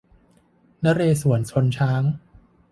[0.83, 2.03] นเรศวร์ชนช้าง